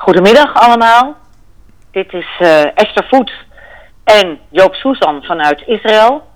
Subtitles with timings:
[0.00, 1.16] Goedemiddag allemaal.
[1.90, 3.32] Dit is uh, Esther Voet
[4.04, 6.26] en Joop Susan vanuit Israël.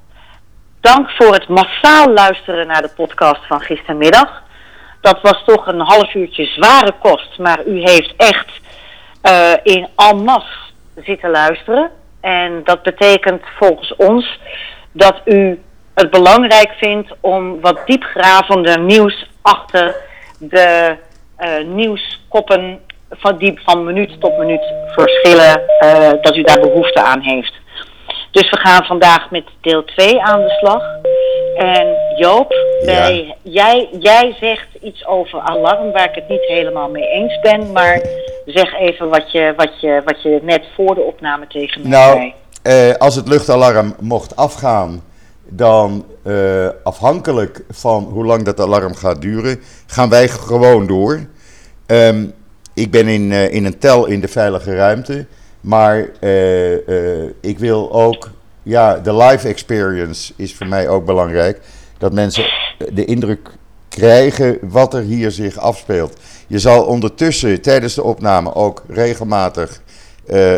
[0.81, 4.43] Dank voor het massaal luisteren naar de podcast van gistermiddag.
[5.01, 8.61] Dat was toch een half uurtje zware kost, maar u heeft echt
[9.23, 11.91] uh, in almas zitten luisteren.
[12.21, 14.41] En dat betekent volgens ons
[14.93, 15.63] dat u
[15.95, 19.97] het belangrijk vindt om wat diepgravender nieuws achter
[20.39, 20.97] de
[21.39, 22.81] uh, nieuwskoppen
[23.11, 27.53] van, die van minuut tot minuut verschillen, uh, dat u daar behoefte aan heeft.
[28.31, 30.83] Dus we gaan vandaag met deel 2 aan de slag.
[31.57, 32.55] En Joop,
[32.85, 33.11] ja.
[33.43, 37.73] jij, jij zegt iets over alarm waar ik het niet helemaal mee eens ben.
[37.73, 38.01] Maar
[38.45, 42.17] zeg even wat je, wat je, wat je net voor de opname tegen me nou,
[42.17, 42.35] zei.
[42.63, 45.03] Eh, als het luchtalarm mocht afgaan,
[45.49, 51.27] dan uh, afhankelijk van hoe lang dat alarm gaat duren, gaan wij gewoon door.
[51.87, 52.35] Um,
[52.75, 55.27] ik ben in, uh, in een tel in de veilige ruimte.
[55.61, 58.31] Maar uh, uh, ik wil ook,
[58.63, 61.61] ja, de live experience is voor mij ook belangrijk.
[61.99, 62.45] Dat mensen
[62.93, 63.51] de indruk
[63.89, 66.17] krijgen wat er hier zich afspeelt.
[66.47, 69.83] Je zal ondertussen tijdens de opname ook regelmatig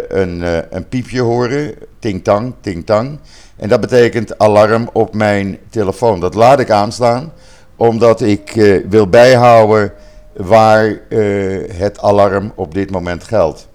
[0.09, 1.75] een, een piepje horen.
[1.99, 3.19] Ting-tang, ting-tang.
[3.57, 6.21] En dat betekent alarm op mijn telefoon.
[6.21, 7.33] Dat laat ik aanstaan,
[7.77, 8.53] omdat ik
[8.89, 9.93] wil bijhouden
[10.37, 11.01] waar
[11.77, 13.69] het alarm op dit moment geldt.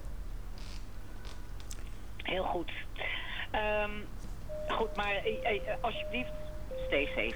[5.80, 6.30] alsjeblieft,
[6.86, 7.34] stay safe.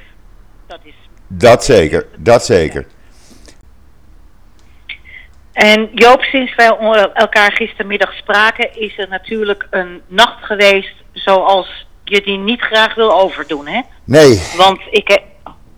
[0.66, 0.94] Dat is.
[1.28, 2.86] Dat zeker, dat zeker.
[5.52, 6.66] En Joop, sinds wij
[7.14, 13.20] elkaar gistermiddag spraken, is er natuurlijk een nacht geweest zoals je die niet graag wil
[13.20, 13.80] overdoen, hè?
[14.04, 14.42] Nee.
[14.56, 15.20] Want ik,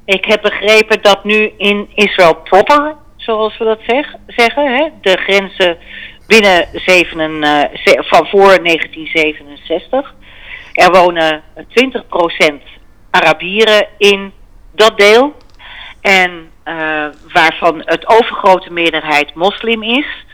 [0.04, 2.96] ik heb begrepen dat nu in Israël proper,
[3.28, 5.78] zoals we dat zeg, zeggen, hè, de grenzen
[6.26, 10.14] binnen 7, uh, van voor 1967,
[10.72, 12.62] er wonen 20%
[13.10, 14.32] Arabieren in
[14.74, 15.36] dat deel.
[16.00, 20.24] En uh, waarvan het overgrote meerderheid moslim is.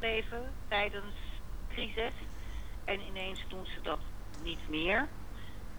[0.00, 1.14] Leven tijdens
[1.72, 2.12] crisis.
[2.84, 3.98] En ineens doen ze dat
[4.42, 5.08] niet meer.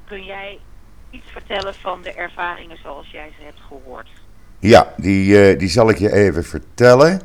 [0.06, 0.60] Kun jij
[1.12, 4.10] iets vertellen van de ervaringen zoals jij ze hebt gehoord?
[4.60, 7.22] Ja, die, uh, die zal ik je even vertellen.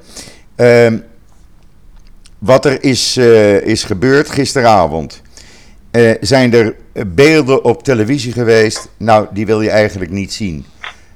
[0.56, 0.93] Uh,
[2.39, 5.22] wat er is, uh, is gebeurd gisteravond.
[5.93, 6.75] Uh, zijn er
[7.06, 8.89] beelden op televisie geweest?
[8.97, 10.65] Nou, die wil je eigenlijk niet zien.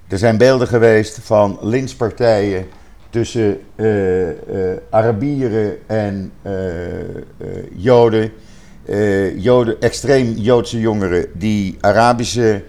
[0.09, 2.67] Er zijn beelden geweest van lynchpartijen
[3.11, 3.61] tussen
[4.91, 6.33] Arabieren en
[7.77, 8.33] Joden.
[9.37, 9.81] Joden.
[9.81, 12.62] Extreem Joodse jongeren die Arabische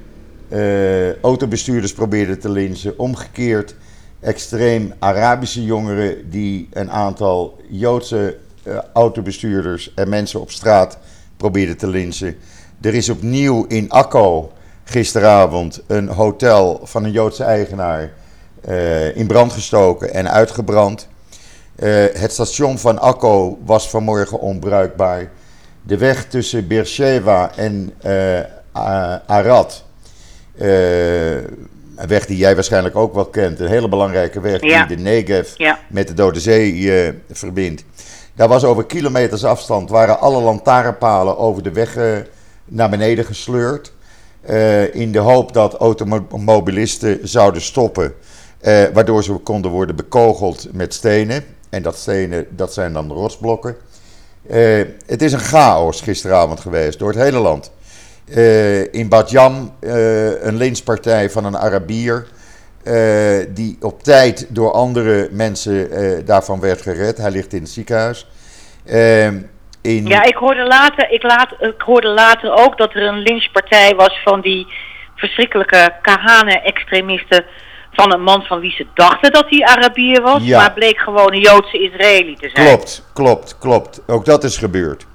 [1.22, 3.00] autobestuurders probeerden te lynchen.
[3.00, 3.76] Omgekeerd
[4.20, 10.98] extreem Arabische jongeren die een aantal Joodse uh, autobestuurders en mensen op straat
[11.38, 12.36] probeerden te linsen.
[12.82, 14.52] Er is opnieuw in Akko
[14.84, 18.12] gisteravond een hotel van een Joodse eigenaar
[18.68, 21.08] uh, in brand gestoken en uitgebrand.
[22.14, 25.32] Het station van Akko was vanmorgen onbruikbaar.
[25.84, 27.94] De weg tussen Beersheba en
[29.26, 29.84] Arad,
[30.66, 34.86] een weg die jij waarschijnlijk ook wel kent, een hele belangrijke weg ja.
[34.86, 35.80] die de Negev ja.
[35.88, 37.84] met de Dode Zee verbindt.
[38.40, 42.18] Daar was over kilometers afstand, waren alle lantaarnpalen over de weg uh,
[42.66, 43.92] naar beneden gesleurd.
[44.50, 48.14] Uh, in de hoop dat automobilisten zouden stoppen,
[48.62, 51.44] uh, waardoor ze konden worden bekogeld met stenen.
[51.70, 53.76] En dat stenen, dat zijn dan rotsblokken.
[55.06, 57.72] het is een chaos gisteravond geweest door het hele land.
[58.92, 59.74] In Badjam,
[60.42, 62.26] een lynchpartij van een Arabier,
[62.84, 65.90] uh, die op tijd door andere mensen
[66.26, 67.18] daarvan werd gered.
[67.18, 68.28] Hij ligt in het ziekenhuis.
[69.82, 70.06] In...
[70.06, 74.22] Ja, ik hoorde, later, ik, laat, ik hoorde later ook dat er een lynchpartij was
[74.24, 74.68] van die
[75.16, 77.46] verschrikkelijke Kahane-extremisten.
[77.92, 80.60] Van een man van wie ze dachten dat hij Arabier was, Ja.
[80.60, 82.68] maar bleek gewoon een Joodse Israëli te zijn.
[82.68, 84.02] Klopt, klopt, klopt.
[84.08, 85.06] Ook dat is gebeurd.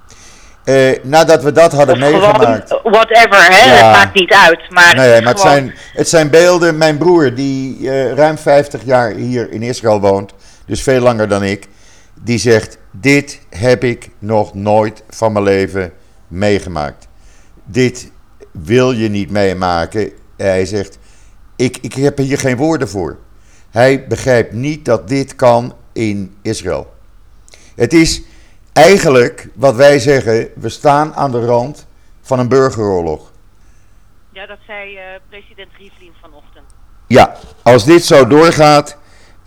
[0.64, 2.68] Eh, nadat we dat hadden Of meegemaakt.
[2.68, 3.64] Gewoon, whatever, hè?
[3.64, 3.74] Ja.
[3.74, 4.70] het maakt niet uit.
[4.70, 6.78] Maar, Nee, maar het gewoon- zijn, het zijn beelden.
[6.78, 10.32] Mijn broer, die eh, ruim 50 jaar hier in Israël woont,
[10.66, 11.68] dus veel langer dan ik,
[12.22, 15.92] die zegt: Dit heb ik nog nooit van mijn leven
[16.28, 17.08] meegemaakt.
[17.64, 18.10] Dit
[18.50, 20.10] wil je niet meemaken.
[20.36, 20.98] Hij zegt:
[21.56, 23.18] ik, ik heb hier geen woorden voor.
[23.70, 26.92] Hij begrijpt niet dat dit kan in Israël.
[27.74, 28.22] Het is
[28.74, 31.86] eigenlijk wat wij zeggen: we staan aan de rand
[32.22, 33.32] van een burgeroorlog.
[34.32, 36.64] Ja, dat zei uh, president Rivlin vanochtend.
[37.06, 38.96] Ja, als dit zo doorgaat,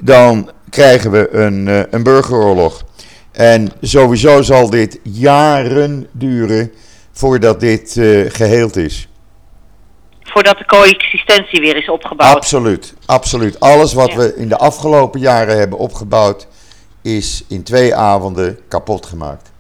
[0.01, 2.83] dan krijgen we een, uh, een burgeroorlog.
[3.31, 6.73] En sowieso zal dit jaren duren
[7.11, 9.07] voordat dit uh, geheeld is.
[10.21, 12.35] Voordat de coexistentie weer is opgebouwd.
[12.35, 13.59] Absoluut, absoluut.
[13.59, 16.47] Alles wat we in de afgelopen jaren hebben opgebouwd,
[17.15, 19.51] is in twee avonden kapot gemaakt.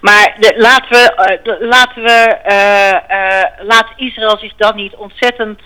[0.00, 5.60] Maar de, laten we, uh, laten we uh, laat Israël zich dan niet ontzettend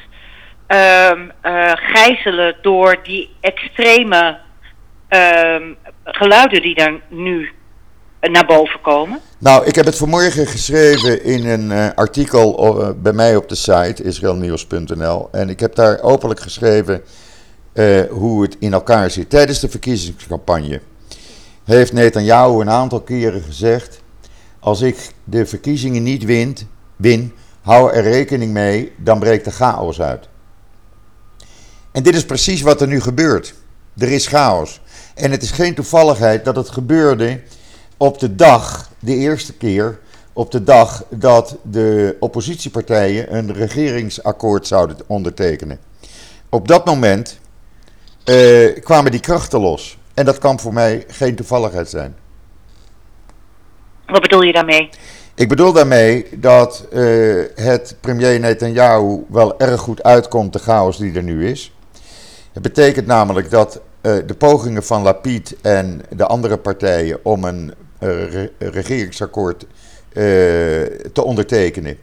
[0.66, 1.28] ehm,
[1.74, 4.38] gijzelen door die extreme
[5.08, 5.72] ehm,
[6.04, 7.50] geluiden die daar nu
[8.20, 9.20] naar boven komen?
[9.38, 15.28] Nou, ik heb het vanmorgen geschreven in een artikel bij mij op de site israelnieuws.nl.
[15.32, 17.02] En ik heb daar openlijk geschreven
[17.76, 19.30] uh, hoe het in elkaar zit.
[19.30, 20.80] Tijdens de verkiezingscampagne
[21.64, 24.00] heeft Netanyahu een aantal keren gezegd:
[24.58, 26.56] Als ik de verkiezingen niet win,
[26.96, 30.28] win hou er rekening mee, dan breekt de chaos uit.
[31.92, 33.54] En dit is precies wat er nu gebeurt.
[33.96, 34.80] Er is chaos.
[35.14, 37.40] En het is geen toevalligheid dat het gebeurde
[37.96, 39.98] op de dag, de eerste keer,
[40.32, 45.78] op de dag dat de oppositiepartijen een regeringsakkoord zouden ondertekenen.
[46.48, 47.38] Op dat moment
[48.30, 49.98] uh, kwamen die krachten los.
[50.14, 52.16] En dat kan voor mij geen toevalligheid zijn.
[54.06, 54.90] Wat bedoel je daarmee?
[55.34, 61.14] Ik bedoel daarmee dat uh, het premier Netanyahu wel erg goed uitkomt de chaos die
[61.14, 61.72] er nu is.
[62.52, 67.74] Het betekent namelijk dat uh, de pogingen van Lapid en de andere partijen om een
[67.98, 69.66] re regeringsakkoord
[71.12, 71.98] te ondertekenen.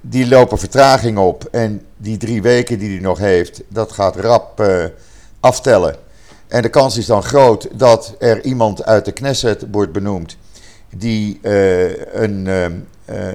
[0.00, 4.60] Die lopen vertraging op en die drie weken die hij nog heeft, dat gaat rap
[4.60, 4.84] uh,
[5.40, 5.96] aftellen.
[6.48, 10.36] En de kans is dan groot dat er iemand uit de Knesset wordt benoemd
[10.96, 11.38] die
[12.12, 12.46] een,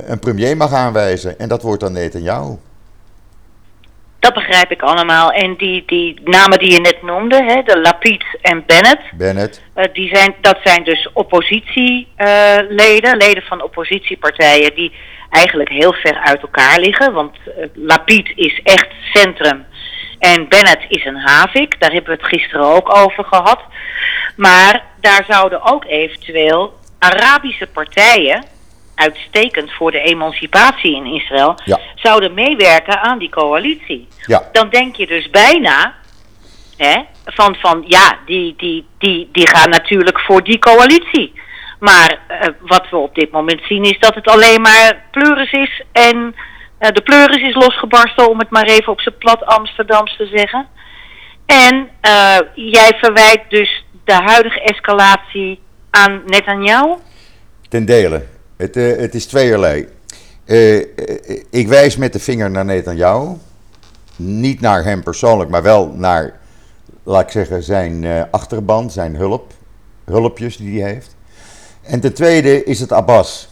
[0.06, 1.40] een premier mag aanwijzen.
[1.40, 2.58] En dat wordt dan Netanyahu.
[4.20, 5.32] Dat begrijp ik allemaal.
[5.32, 9.02] En die, die namen die je net noemde, hè, de Lapid en Bennett.
[9.14, 9.62] Bennett.
[9.76, 14.94] Uh, die zijn, dat zijn dus oppositieleden, leden van oppositiepartijen die
[15.30, 17.14] eigenlijk heel ver uit elkaar liggen.
[17.14, 19.66] Want uh, Lapid is echt centrum
[20.20, 21.80] en Bennett is een havik.
[21.80, 23.60] Daar hebben we het gisteren ook over gehad.
[24.36, 28.46] Maar daar zouden ook eventueel Arabische partijen
[29.00, 31.80] uitstekend voor de emancipatie in Israël, ja.
[31.96, 34.08] zouden meewerken aan die coalitie.
[34.26, 34.50] Ja.
[34.52, 35.96] Dan denk je dus bijna
[36.78, 41.34] hè, van, van ja, die, die, die, die gaan natuurlijk voor die coalitie.
[41.80, 45.84] Maar uh, wat we op dit moment zien is dat het alleen maar pleuris is
[45.92, 50.26] en uh, de pleuris is losgebarsten, om het maar even op zijn plat Amsterdams te
[50.26, 50.68] zeggen.
[51.46, 56.96] En uh, jij verwijt dus de huidige escalatie aan Netanyahu?
[57.70, 58.39] Ten dele.
[58.60, 59.88] Het, uh, het is tweeërlei.
[60.46, 60.86] Uh,
[61.50, 63.36] ik wijs met de vinger naar Netanyahu.
[64.16, 66.40] Niet naar hem persoonlijk, maar wel naar,
[67.04, 69.54] laat ik zeggen, zijn achterban, zijn hulp.
[70.06, 71.16] Hulpjes die hij heeft.
[71.82, 73.50] En ten tweede is het Abbas.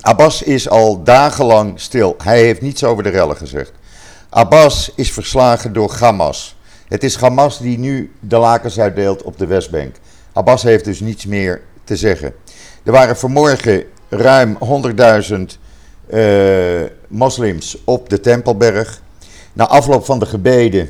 [0.00, 2.14] Abbas is al dagenlang stil.
[2.22, 3.72] Hij heeft niets over de rellen gezegd.
[4.28, 6.56] Abbas is verslagen door Hamas.
[6.88, 9.96] Het is Hamas die nu de lakens uitdeelt op de Westbank.
[10.32, 12.34] Abbas heeft dus niets meer te zeggen.
[12.82, 14.58] Er waren vanmorgen ruim
[15.30, 15.40] 100.000
[16.08, 19.00] uh, moslims op de Tempelberg.
[19.52, 20.88] Na afloop van de gebeden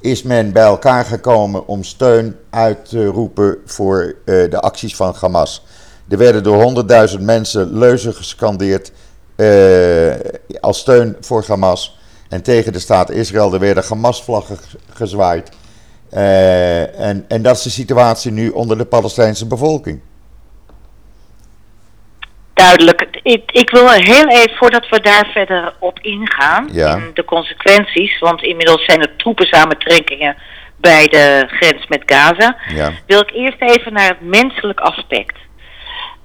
[0.00, 5.14] is men bij elkaar gekomen om steun uit te roepen voor uh, de acties van
[5.20, 5.64] Hamas.
[6.08, 6.84] Er werden door
[7.16, 8.92] 100.000 mensen leuzen gescandeerd
[9.36, 10.14] uh,
[10.60, 13.52] als steun voor Hamas en tegen de staat Israël.
[13.52, 14.58] Er werden Hamas-vlaggen
[14.90, 15.48] gezwaaid.
[16.08, 20.00] En, en dat is de situatie nu onder de Palestijnse bevolking
[22.64, 23.08] duidelijk.
[23.22, 26.94] Ik, ik, wil heel even, voordat we daar verder op ingaan, ja.
[26.96, 30.36] in de consequenties, want inmiddels zijn er troepensamentrekkingen
[30.76, 32.92] bij de grens met Gaza, ja.
[33.06, 35.36] wil ik eerst even naar het menselijk aspect.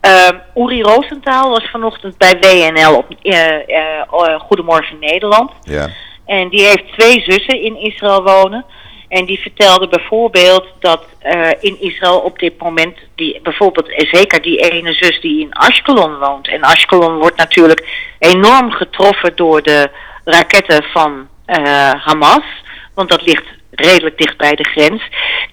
[0.02, 5.52] Uh, Uri Rosenthal was vanochtend bij WNL op uh, uh, Goedemorgen Nederland.
[5.62, 5.90] Ja.
[6.26, 8.66] En die heeft twee zussen in Israël wonen.
[9.08, 14.58] En die vertelde bijvoorbeeld dat uh, in Israël op dit moment, die, bijvoorbeeld zeker die
[14.58, 16.48] ene zus die in Ashkelon woont.
[16.48, 17.88] En Ashkelon wordt natuurlijk
[18.20, 19.90] enorm getroffen door de
[20.26, 22.46] raketten van uh, Hamas.
[22.94, 25.04] Want dat ligt redelijk dicht bij de grens.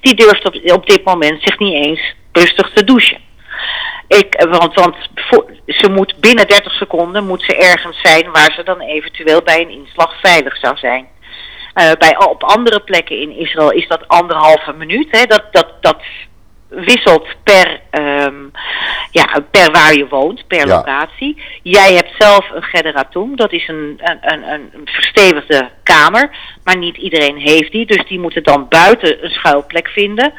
[0.01, 3.19] Die durft op, op dit moment zich niet eens rustig te douchen.
[4.09, 8.63] Ik, want want voor, ze moet binnen 30 seconden moet ze ergens zijn waar ze
[8.63, 11.07] dan eventueel bij een inslag veilig zou zijn.
[11.75, 15.09] Uh, bij, op andere plekken in Israël is dat anderhalve minuut.
[15.11, 15.25] Hè.
[15.25, 16.03] Dat, dat, dat
[16.69, 18.51] wisselt per, um,
[19.11, 21.43] ja, per waar je woont, per locatie.
[21.63, 26.97] Jij hebt zelf een generatum, dat is een, een, een, een verstevigde kamer, maar niet
[26.97, 30.33] iedereen heeft die, dus die moeten dan buiten een schuilplek vinden.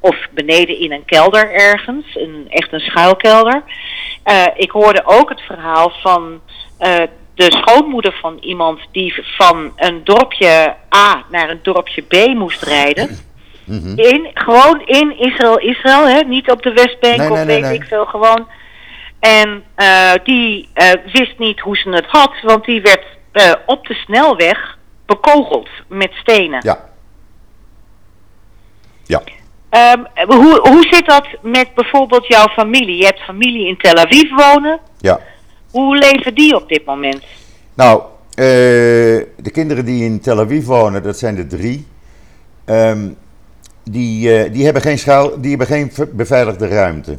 [0.00, 3.62] Of beneden in een kelder ergens, een, echt een schuilkelder.
[4.24, 6.40] Uh, ik hoorde ook het verhaal van
[6.80, 7.02] uh,
[7.38, 13.18] de schoonmoeder van iemand die van een dorpje A naar een dorpje B moest rijden.
[13.64, 13.98] Mhm.
[13.98, 16.20] in, gewoon in Israël, Israël, hè?
[16.20, 18.48] niet op de Westbank nee, of weet ik veel, gewoon.
[19.20, 23.86] En uh, die uh, wist niet hoe ze het had, want die werd uh, op
[23.86, 26.60] de snelweg bekogeld met stenen.
[26.62, 26.88] Ja.
[29.04, 29.22] Ja.
[29.94, 32.96] Um, hoe, hoe zit dat met bijvoorbeeld jouw familie?
[32.96, 34.80] Je hebt familie in Tel Aviv wonen.
[34.98, 35.20] Ja.
[35.70, 37.24] Hoe leven die op dit moment?
[37.74, 38.44] Nou, uh,
[39.36, 41.86] de kinderen die in Tel Aviv wonen, dat zijn er drie.
[42.64, 43.16] Um,
[43.82, 47.18] die, uh, die, hebben geen schuil, die hebben geen beveiligde ruimte.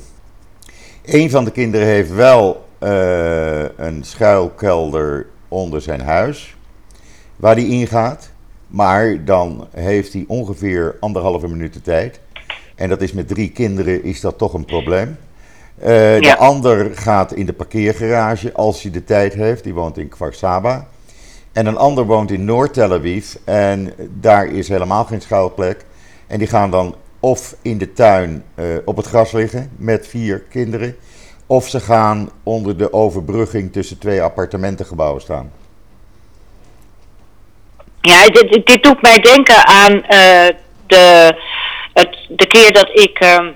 [1.06, 6.56] Een van de kinderen heeft wel uh, een schuilkelder onder zijn huis,
[7.36, 8.32] waar hij ingaat.
[8.68, 12.20] Maar dan heeft hij ongeveer anderhalve minuut tijd.
[12.76, 15.18] En dat is met drie kinderen is dat toch een probleem.
[15.82, 15.86] Uh,
[16.20, 19.64] De ander gaat in de parkeergarage als hij de tijd heeft.
[19.64, 20.88] Die woont in Kfar Saba.
[21.52, 23.34] En een ander woont in Noord-Tel Aviv.
[23.46, 25.86] En daar is helemaal geen schuilplek.
[26.28, 30.40] En die gaan dan of in de tuin uh, op het gras liggen met vier
[30.40, 30.96] kinderen.
[31.46, 35.52] Of ze gaan onder de overbrugging tussen twee appartementengebouwen staan.
[38.02, 40.48] Ja, dit, dit doet mij denken aan uh,
[40.88, 41.34] de,
[41.94, 43.48] het, de keer dat ik, uh,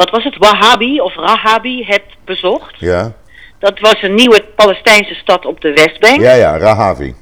[0.00, 2.78] wat was het, Wahhabi of Rahabi heb bezocht.
[2.78, 3.12] Ja.
[3.58, 6.20] Dat was een nieuwe Palestijnse stad op de Westbank.
[6.20, 7.14] Ja, ja, Rahavi.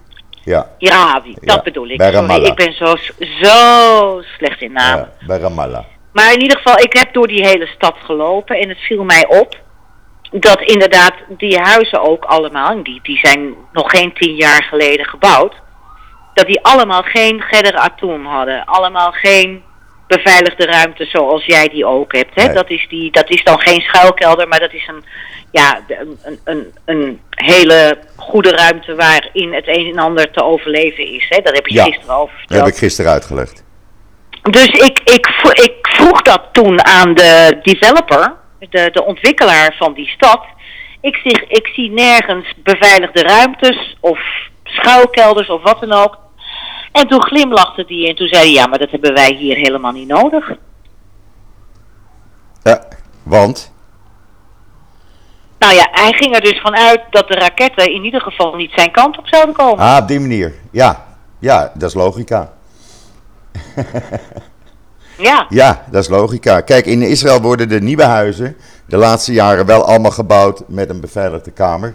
[0.45, 2.03] Ja, Rahavi, dat bedoel ik.
[2.03, 2.97] Sorry, ik ben zo,
[3.43, 4.99] zo slecht in naam.
[4.99, 5.85] Ja, bij Ramallah.
[6.13, 9.27] Maar in ieder geval, ik heb door die hele stad gelopen en het viel mij
[9.27, 9.57] op
[10.31, 15.55] dat inderdaad die huizen ook allemaal, die, die zijn nog geen tien jaar geleden gebouwd,
[16.35, 18.65] dat die allemaal geen generatum hadden.
[18.65, 19.63] Allemaal geen
[20.09, 22.35] beveiligde ruimte zoals jij die ook hebt.
[22.35, 22.53] Hè?
[22.53, 25.05] Dat, is die, dat is dan geen schuilkelder, maar dat is een,
[25.51, 31.27] ja, een, een, een hele goede ruimte waarin het een en ander te overleven is.
[31.29, 31.41] Hè?
[31.43, 32.49] Dat heb je ja, gisteren over verteld.
[32.49, 33.65] Dat heb ik gisteren uitgelegd.
[34.43, 40.09] Dus ik, ik, ik vroeg dat toen aan de developer, de, de ontwikkelaar van die
[40.09, 40.45] stad.
[41.01, 44.21] Ik, zie, ik zie nergens beveiligde ruimtes of
[44.65, 46.19] schuilkelders of wat dan ook.
[46.99, 49.93] En toen glimlachte die en toen zei hij, ja, maar dat hebben wij hier helemaal
[49.93, 50.53] niet nodig.
[52.63, 52.89] Ja,
[53.23, 53.73] want?
[55.59, 58.91] Nou ja, hij ging er dus vanuit dat de raketten in ieder geval niet zijn
[58.91, 59.85] kant op zouden komen.
[59.85, 60.55] Ah, op die manier.
[60.71, 61.07] Ja,
[61.39, 62.53] ja dat is logica.
[65.29, 65.47] ja.
[65.49, 66.61] Ja, dat is logica.
[66.61, 71.01] Kijk, in Israël worden de nieuwe huizen de laatste jaren wel allemaal gebouwd met een
[71.01, 71.95] beveiligde kamer.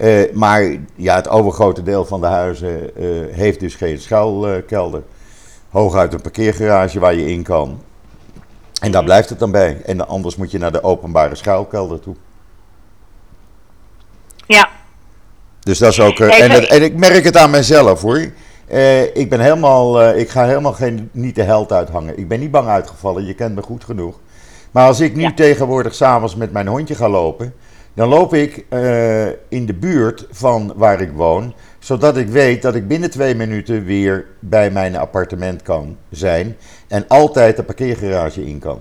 [0.00, 5.02] Uh, maar ja, het overgrote deel van de huizen uh, heeft dus geen schuilkelder.
[5.70, 7.82] Hooguit een parkeergarage waar je in kan.
[8.80, 9.80] En daar blijft het dan bij.
[9.84, 12.14] En anders moet je naar de openbare schuilkelder toe.
[14.46, 14.68] Ja.
[15.60, 16.18] Dus dat is ook.
[16.18, 18.32] Uh, en, het, en, ik merk het aan mezelf hoor.
[19.14, 20.08] ik ben helemaal.
[20.10, 22.18] ik ga helemaal geen, niet de held uithangen.
[22.18, 23.26] Ik ben niet bang uitgevallen.
[23.26, 24.18] Je kent me goed genoeg.
[24.70, 25.32] Maar als ik nu ja.
[25.34, 27.54] tegenwoordig s'avonds met mijn hondje ga lopen
[27.94, 32.74] dan loop ik uh, in de buurt van waar ik woon, zodat ik weet dat
[32.74, 36.56] ik binnen twee minuten weer bij mijn appartement kan zijn
[36.88, 38.80] en altijd de parkeergarage in kan.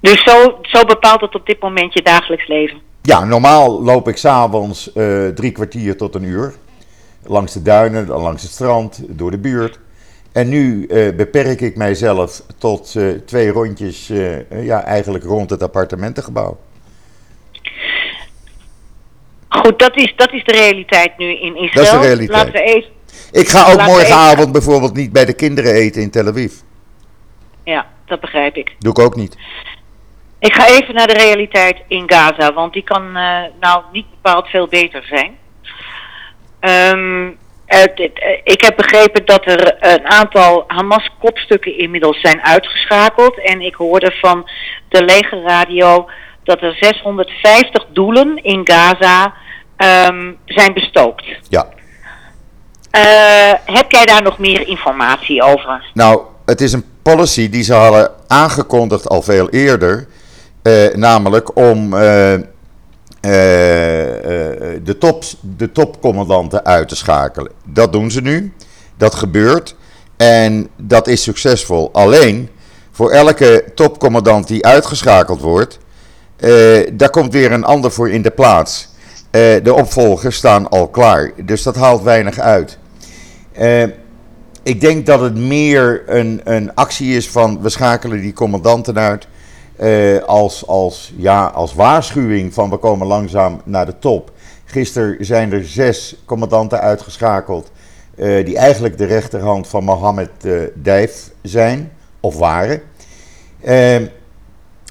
[0.00, 2.80] Dus zo, zo bepaalt het op dit moment je dagelijks leven?
[3.02, 6.54] Ja, normaal loop ik s'avonds uh, drie kwartier tot een uur.
[7.22, 9.78] Langs de duinen, langs het strand, door de buurt.
[10.32, 15.62] En nu uh, beperk ik mijzelf tot uh, twee rondjes, uh, ja, eigenlijk rond het
[15.62, 16.58] appartementengebouw.
[19.48, 21.84] Goed, dat is, dat is de realiteit nu in Israël.
[21.84, 22.30] Dat is de realiteit.
[22.30, 22.90] Laten we even,
[23.32, 26.52] ik ga ook morgenavond bijvoorbeeld niet bij de kinderen eten in Tel Aviv.
[27.64, 28.74] Ja, dat begrijp ik.
[28.78, 29.36] Doe ik ook niet.
[30.38, 33.12] Ik ga even naar de realiteit in Gaza, want die kan
[33.60, 35.38] nou niet bepaald veel beter zijn.
[36.60, 37.38] Um,
[38.44, 43.40] ik heb begrepen dat er een aantal Hamas-kopstukken inmiddels zijn uitgeschakeld.
[43.44, 44.48] En ik hoorde van
[44.88, 46.08] de legerradio
[46.44, 49.34] dat er 650 doelen in Gaza
[50.08, 51.24] um, zijn bestookt.
[51.48, 51.66] Ja.
[52.96, 55.84] Uh, heb jij daar nog meer informatie over?
[55.94, 60.06] Nou, het is een policy die ze hadden aangekondigd al veel eerder.
[60.94, 62.34] namelijk om uh,
[64.82, 67.52] de, top, de topcommandanten uit te schakelen.
[67.64, 68.52] Dat doen ze nu.
[68.96, 69.76] Dat gebeurt.
[70.16, 71.92] En dat is succesvol.
[71.92, 72.48] Alleen,
[72.90, 75.78] voor elke topcommandant die uitgeschakeld wordt,
[76.92, 78.88] daar komt weer een ander voor in de plaats.
[79.30, 82.78] de opvolgers staan al klaar, dus dat haalt weinig uit.
[84.62, 89.26] ik denk dat het meer een, een actie is van we schakelen die commandanten uit.
[90.26, 94.32] als, als, ja, als waarschuwing van we komen langzaam naar de top.
[94.70, 97.70] Gisteren zijn er zes commandanten uitgeschakeld.
[98.16, 102.82] Uh, die eigenlijk de rechterhand van Mohammed uh, Dijf zijn, of waren.
[103.64, 103.96] Uh,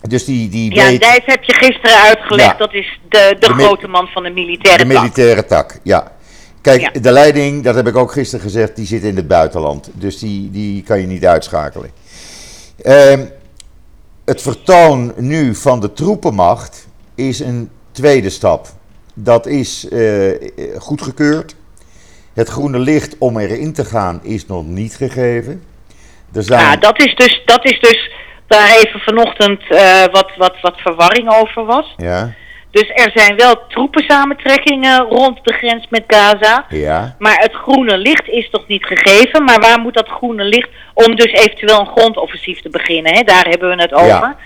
[0.02, 1.02] dus die, die ja, weet...
[1.02, 2.58] Dijf heb je gisteren uitgelegd.
[2.58, 4.88] Dat is de, de, grote man van de militaire tak.
[4.88, 6.12] De militaire tak, ja.
[6.62, 9.90] Kijk, de leiding, dat heb ik ook gisteren gezegd, die zit in het buitenland.
[9.94, 11.92] Dus die, die kan je niet uitschakelen.
[12.82, 13.26] Ehm,
[14.26, 18.68] het vertoon nu van de troepenmacht is een tweede stap.
[19.24, 20.34] Dat is uh,
[20.78, 21.56] goedgekeurd.
[22.34, 25.64] Het groene licht om erin te gaan is nog niet gegeven.
[26.34, 26.60] Er zijn...
[26.60, 28.12] Ja, dat is dus, dat is dus
[28.48, 31.94] waar even vanochtend uh, wat, wat, wat verwarring over was.
[31.98, 32.34] Ja.
[32.72, 36.66] Dus er zijn wel troepensamentrekkingen rond de grens met Gaza.
[36.70, 37.16] Ja.
[37.20, 39.44] Maar het groene licht is nog niet gegeven.
[39.44, 43.16] Maar waar moet dat groene licht om dus eventueel een grondoffensief te beginnen?
[43.16, 43.24] Hè?
[43.24, 44.08] Daar hebben we het over.
[44.08, 44.38] Ja.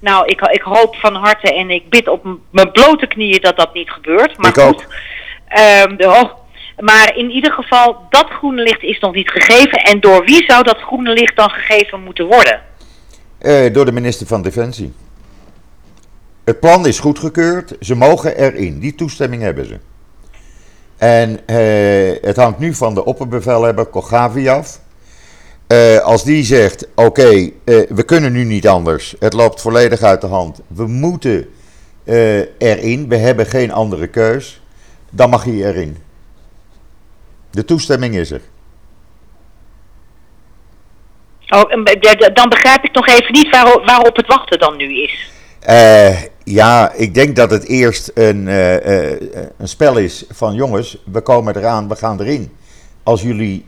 [0.00, 3.74] Nou, ik, ik hoop van harte en ik bid op mijn blote knieën dat dat
[3.74, 4.38] niet gebeurt.
[4.38, 4.86] Maar ik goed.
[5.86, 6.30] Um, de, oh,
[6.78, 9.78] maar in ieder geval, dat groene licht is nog niet gegeven.
[9.78, 12.60] En door wie zou dat groene licht dan gegeven moeten worden?
[13.40, 14.92] Uh, door de minister van Defensie.
[16.44, 17.76] Het plan is goedgekeurd.
[17.80, 18.78] Ze mogen erin.
[18.78, 19.78] Die toestemming hebben ze.
[20.98, 24.80] En uh, het hangt nu van de opperbevelhebber Kogavi af.
[25.72, 27.54] Uh, als die zegt: Oké, okay,
[27.88, 29.14] we kunnen nu niet anders.
[29.18, 30.60] Het loopt volledig uit de hand.
[30.66, 31.48] We moeten
[32.58, 33.08] erin.
[33.08, 34.60] We hebben geen andere keus.
[35.10, 35.96] Dan mag hij erin.
[37.50, 38.40] De toestemming is er.
[41.48, 41.70] Oh,
[42.34, 43.50] dan begrijp ik nog even niet
[43.84, 45.30] waarop het wachten dan nu is.
[46.44, 51.88] Ja, ik denk dat het eerst een, een spel is van jongens, we komen eraan,
[51.88, 52.58] we gaan erin.
[53.10, 53.66] Als jullie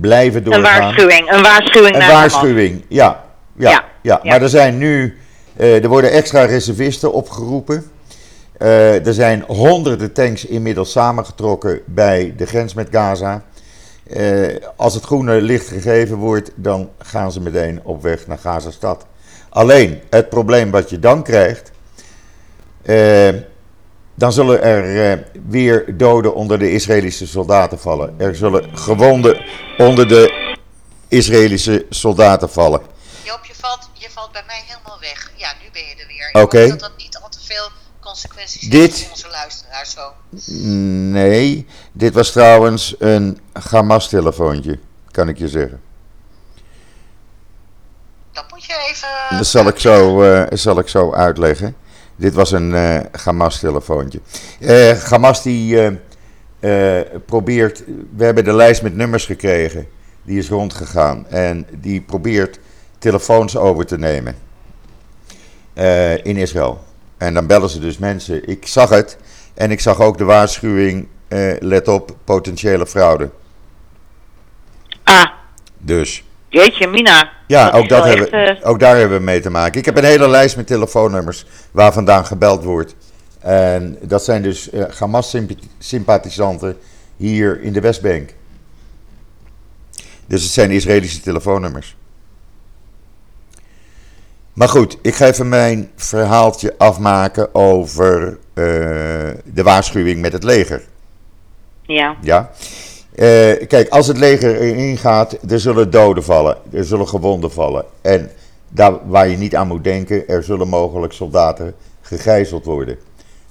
[0.00, 0.64] blijven doorgaan.
[0.64, 1.94] Een waarschuwing, een waarschuwing.
[1.94, 3.24] Een waarschuwing, ja,
[3.56, 5.18] ja, ja, ja, Maar er zijn nu,
[5.56, 7.90] er worden extra reservisten opgeroepen.
[8.58, 13.42] Uh, er zijn honderden tanks inmiddels samengetrokken bij de grens met Gaza.
[14.76, 19.06] Als het groene licht gegeven wordt, dan gaan ze meteen op weg naar Gaza-stad.
[19.48, 21.70] Alleen het probleem wat je dan krijgt,
[24.14, 28.14] dan zullen er weer doden onder de Israëlische soldaten vallen.
[28.18, 29.44] Er zullen gewonden
[29.78, 30.56] onder de
[31.08, 32.80] Israëlische soldaten vallen.
[33.24, 35.32] Joop, je valt, je valt bij mij helemaal weg.
[35.36, 36.28] Ja, nu ben je er weer.
[36.28, 36.40] Oké.
[36.56, 36.68] Okay.
[36.68, 37.68] Dat dat niet al te veel
[38.00, 40.12] consequenties dit, voor onze luisteraars zo?
[41.10, 44.78] Nee, dit was trouwens een Hamas-telefoontje,
[45.10, 45.80] kan ik je zeggen.
[48.32, 49.36] Dat moet je even...
[49.36, 51.76] Dat zal ik zo, uh, zal ik zo uitleggen.
[52.22, 54.20] Dit was een uh, Hamas-telefoontje.
[54.60, 55.98] Uh, Hamas die
[57.26, 57.84] probeert...
[58.16, 59.86] We hebben de lijst met nummers gekregen.
[60.22, 61.26] Die is rondgegaan.
[61.28, 62.58] En die probeert
[62.98, 64.34] telefoons over te nemen.
[66.22, 66.84] in Israël.
[67.22, 68.48] En dan bellen ze dus mensen.
[68.48, 69.16] Ik zag het
[69.54, 73.30] en ik zag ook de waarschuwing, eh, let op, potentiële fraude.
[75.02, 75.26] Ah.
[75.78, 76.24] Dus.
[76.52, 77.32] Jeetje, Mina.
[77.46, 78.68] Ja, ook, dat hebben, echt, uh...
[78.68, 79.78] ook daar hebben we mee te maken.
[79.78, 82.94] Ik heb een hele lijst met telefoonnummers waar vandaan gebeld wordt.
[83.38, 86.76] En dat zijn dus uh, Hamas-sympathisanten
[87.16, 88.34] hier in de Westbank.
[90.26, 91.96] Dus het zijn Israëlische telefoonnummers.
[94.52, 98.36] Maar goed, ik ga even mijn verhaaltje afmaken over uh,
[99.44, 100.82] de waarschuwing met het leger.
[101.82, 102.16] Ja.
[102.20, 102.50] Ja.
[103.14, 107.84] Uh, kijk, als het leger erin gaat, er zullen doden vallen, er zullen gewonden vallen.
[108.00, 108.30] En
[108.68, 112.98] daar waar je niet aan moet denken, er zullen mogelijk soldaten gegijzeld worden,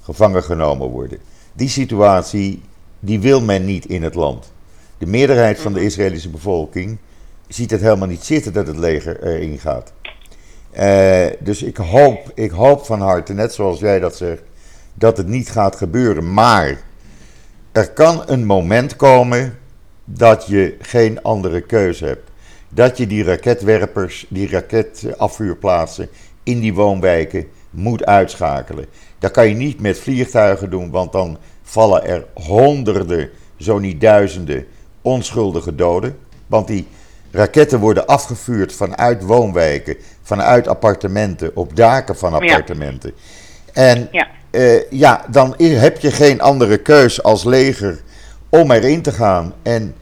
[0.02, 1.18] gevangen genomen worden.
[1.52, 2.62] Die situatie,
[3.00, 4.52] die wil men niet in het land.
[4.98, 5.88] De meerderheid van de mhm.
[5.88, 6.98] Israëlische bevolking
[7.48, 9.92] ziet het helemaal niet zitten dat het leger erin gaat.
[10.78, 14.42] Uh, dus ik hoop, ik hoop van harte, net zoals jij dat zegt,
[14.94, 16.32] dat het niet gaat gebeuren.
[16.32, 16.82] Maar
[17.72, 19.58] er kan een moment komen
[20.04, 22.30] dat je geen andere keuze hebt.
[22.68, 26.08] Dat je die raketwerpers, die raketafvuurplaatsen
[26.42, 28.86] in die woonwijken moet uitschakelen.
[29.18, 34.66] Dat kan je niet met vliegtuigen doen, want dan vallen er honderden, zo niet duizenden
[35.02, 36.18] onschuldige doden.
[36.46, 36.86] Want die
[37.32, 43.12] Raketten worden afgevuurd vanuit woonwijken, vanuit appartementen, op daken van appartementen.
[43.72, 44.28] En ja.
[44.52, 48.00] Uh, ja, dan heb je geen andere keus als leger
[48.48, 49.94] om erin te gaan en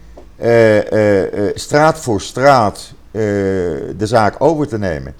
[0.43, 5.15] uh, uh, straat voor straat de zaak over te nemen.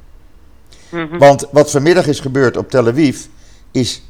[0.89, 1.19] Mhm.
[1.19, 3.25] Want wat vanmiddag is gebeurd op Tel Aviv
[3.71, 4.03] is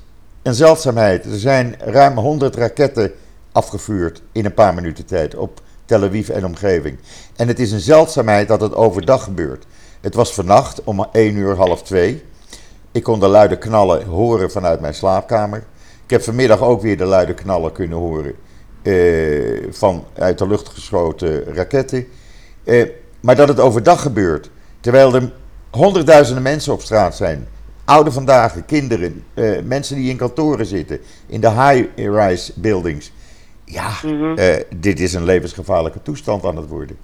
[0.42, 1.24] een zeldzaamheid.
[1.24, 3.12] Er zijn ruim 100 raketten
[3.52, 6.98] afgevuurd in een paar minuten tijd op Tel Aviv en omgeving.
[7.36, 9.66] En het is een zeldzaamheid dat het overdag gebeurt.
[10.00, 12.22] Het was vannacht om 1 uur, half 2.
[12.92, 15.64] Ik kon de luide knallen horen vanuit mijn slaapkamer.
[16.04, 18.34] Ik heb vanmiddag ook weer de luide knallen kunnen horen
[18.82, 22.06] eh, van uit de lucht geschoten raketten.
[22.64, 22.88] Eh,
[23.20, 24.50] maar dat het overdag gebeurt,
[24.80, 25.32] terwijl er
[25.70, 27.48] honderdduizenden mensen op straat zijn.
[27.84, 33.12] Oude vandaag, kinderen, eh, mensen die in kantoren zitten, in de high-rise buildings.
[33.64, 34.58] Ja, Mhm.
[34.76, 36.96] dit is een levensgevaarlijke toestand aan het worden.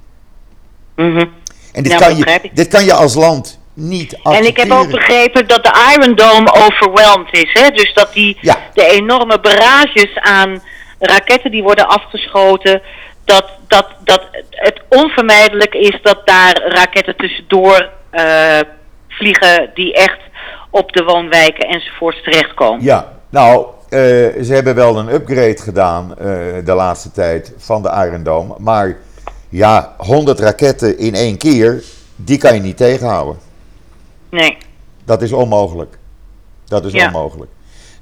[0.96, 1.26] Mhm.
[1.72, 4.38] En dit, kan, je, dit kan je als land niet accepteren.
[4.38, 7.50] En ik heb ook begrepen dat de Iron Dome overwhelmed is.
[7.52, 7.68] Hè?
[7.70, 8.56] Dus dat die, Ja.
[8.74, 10.62] de enorme barrages aan
[10.98, 12.82] raketten die worden afgeschoten,
[13.24, 18.58] dat, dat, dat het onvermijdelijk is dat daar raketten tussendoor eh,
[19.08, 20.18] vliegen die echt
[20.70, 22.84] op de woonwijken enzovoorts terechtkomen.
[22.84, 23.98] Ja, nou, eh,
[24.42, 26.26] ze hebben wel een upgrade gedaan eh,
[26.64, 28.54] de laatste tijd van de Iron Dome.
[28.58, 28.96] Maar
[29.48, 31.82] ja, 100 raketten in één keer,
[32.16, 33.38] die kan je niet tegenhouden.
[34.36, 34.56] Nee.
[35.04, 35.98] Dat is onmogelijk.
[36.64, 37.06] Dat is Ja.
[37.06, 37.50] onmogelijk.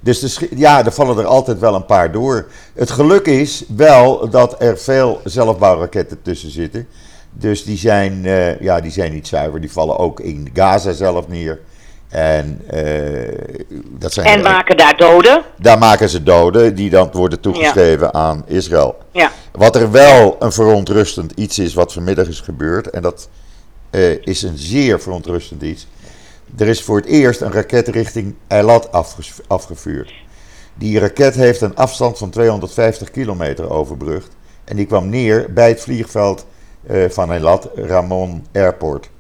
[0.00, 2.46] Dus de ja, er vallen er altijd wel een paar door.
[2.74, 6.86] Het geluk is wel dat er veel zelfbouwraketten tussen zitten.
[7.32, 9.60] Dus die zijn, eh, ja, die zijn niet zuiver.
[9.60, 11.60] Die vallen ook in Gaza zelf neer.
[12.08, 13.68] En, eh,
[13.98, 15.42] dat zijn En maken daar doden.
[15.58, 18.96] daar maken ze doden die dan worden toegeschreven aan Israël.
[19.12, 19.30] Ja.
[19.52, 23.28] Wat er wel een verontrustend iets is wat vanmiddag is gebeurd, en dat
[23.90, 25.86] eh, is een zeer verontrustend iets.
[26.58, 28.88] Er is voor het eerst een raket richting Eilat
[29.48, 30.12] afgevuurd.
[30.74, 34.36] Die raket heeft een afstand van 250 kilometer overbrugd.
[34.64, 36.46] En die kwam neer bij het vliegveld
[36.86, 39.10] eh, van Eilat, Ramon Airport.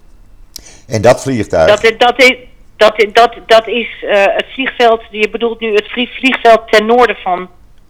[0.86, 1.80] En dat vliegtuig.
[1.80, 2.36] Dat, dat is,
[2.76, 7.16] dat, dat, dat is eh, het vliegveld, je bedoelt nu het vlie- vliegveld ten noorden
[7.16, 7.48] van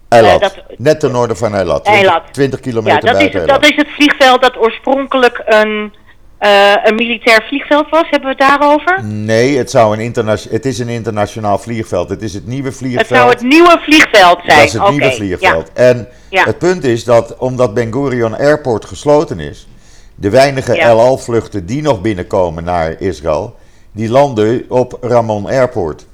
[0.09, 0.33] Eilat.
[0.33, 1.83] eh, dat- Net ten noorden van Eilat.
[1.85, 2.33] 20, Eilat.
[2.33, 3.61] 20 Ja, kilometer dat is, buiten Eilat.
[3.61, 5.93] dat is het vliegveld dat oorspronkelijk een,
[6.37, 8.03] eh, een militair vliegveld was.
[8.09, 9.03] Hebben we het daarover?
[9.03, 12.09] Nee, het, zou een het is een internationaal vliegveld.
[12.09, 13.07] Het is het nieuwe Het vliegveld.
[13.07, 14.57] zou het nieuwe vliegveld zijn.
[14.57, 15.11] Dat is het nieuwe ja.
[15.11, 15.69] vliegveld.
[15.73, 16.43] En Ja.
[16.43, 19.67] het punt is dat omdat Ben Gurion Airport gesloten is,
[20.15, 20.87] de weinige Ja.
[20.87, 23.55] El Al-vluchten die nog binnenkomen naar Israël,
[23.91, 26.05] die landen op Ramon Airport.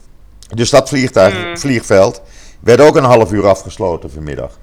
[0.55, 1.57] Dus dat vliegtuig, Hmm.
[1.57, 2.21] vliegveld
[2.59, 4.59] werd ook een half uur afgesloten vanmiddag.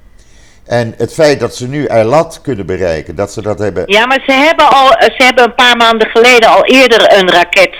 [0.69, 3.83] En het feit dat ze nu Eilat kunnen bereiken, dat ze dat hebben.
[3.87, 7.75] Ja, maar ze hebben, al, ze hebben een paar maanden geleden al eerder een raket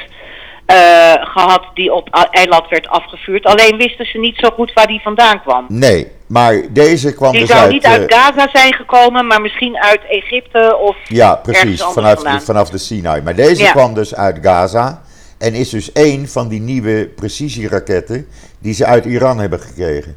[0.67, 0.77] eh,
[1.21, 3.45] gehad die op eiland werd afgevuurd.
[3.45, 5.65] Alleen wisten ze niet zo goed waar die vandaan kwam.
[5.69, 7.71] Nee, maar deze kwam Die dus zou uit.
[7.73, 12.15] niet uit eh, Gaza zijn gekomen, maar misschien uit Egypte of Ja, precies, anders vanaf,
[12.15, 12.43] vandaan.
[12.43, 13.23] vanaf de Sinai.
[13.23, 13.71] Maar deze Ja.
[13.71, 15.03] kwam dus uit Gaza
[15.39, 18.27] en is dus één van die nieuwe precisieraketten
[18.59, 20.17] die ze uit Iran hebben gekregen.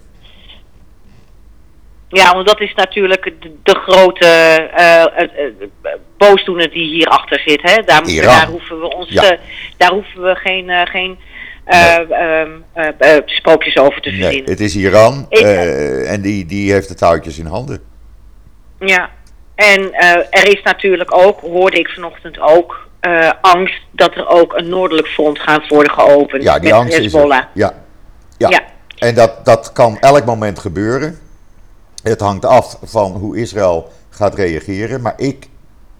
[2.11, 4.25] Ja, want dat is natuurlijk de, de grote
[4.75, 5.05] eh,
[6.17, 7.61] boosdoener die hierachter zit.
[7.61, 7.81] Hè?
[7.85, 9.37] Daar, moeten- daar hoeven we ons, Ja.
[9.77, 11.19] daar hoeven we geen, geen
[11.65, 14.49] eh, ehm, eh, eh, sprookjes over te Nee, verzinnen.
[14.51, 15.41] het is Iran Ik-
[16.07, 17.81] en die, die heeft het touwtjes in handen.
[18.79, 19.09] Ja,
[19.55, 19.93] en
[20.29, 22.87] er is natuurlijk ook, hoorde ik vanochtend ook,
[23.41, 26.43] angst dat er ook een noordelijk front gaat worden geopend.
[26.43, 27.37] Ja, die met angst is Hezbollah.
[27.37, 27.47] er.
[27.53, 27.73] Ja.
[28.37, 28.49] Ja.
[28.49, 28.61] Ja.
[28.97, 31.19] En dat, dat kan elk moment gebeuren.
[32.03, 35.01] Het hangt af van hoe Israël gaat reageren.
[35.01, 35.47] Maar ik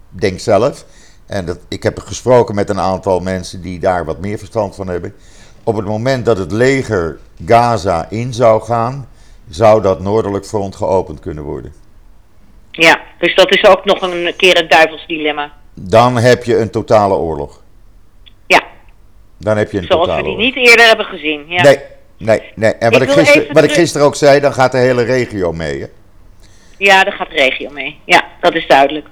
[0.08, 0.84] denk zelf,
[1.26, 4.88] en dat, ik heb gesproken met een aantal mensen die daar wat meer verstand van
[4.88, 5.14] hebben.
[5.64, 9.08] Op het moment dat het leger Gaza in zou gaan,
[9.48, 11.72] zou dat noordelijk front geopend kunnen worden.
[12.70, 15.52] Ja, dus dat is ook nog een keer een duivels dilemma.
[15.74, 17.62] Dan heb je een totale oorlog.
[18.46, 18.62] Ja,
[19.38, 20.54] Dan heb je een zoals we totale die oorlog.
[20.54, 21.44] niet eerder hebben gezien.
[21.48, 21.62] Ja.
[21.62, 21.78] Nee,
[22.24, 22.72] nee, nee.
[22.74, 23.16] En wat Ik ik,
[23.64, 25.80] ik gisteren ook zei, dan gaat de hele regio mee.
[25.80, 25.86] Hè?
[26.78, 28.00] Ja, daar gaat de regio mee.
[28.04, 29.06] Ja, dat is duidelijk.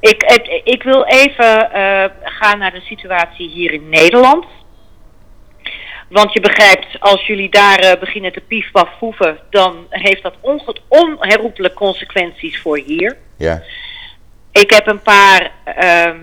[0.00, 4.44] Ik, het- ik wil even eh, gaan naar de situatie hier in Nederland.
[6.08, 11.74] Want je begrijpt, als jullie daar eh, beginnen te piefpafvoeven, dan heeft dat onge- onherroepelijk
[11.74, 13.16] consequenties voor hier.
[13.36, 13.62] Ja.
[14.52, 16.18] Ik heb een paar, ehm,